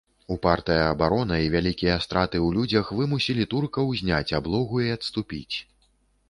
[0.35, 5.55] Упартая абарона і вялікія страты ў людзях вымусілі туркаў зняць аблогу і адступіць.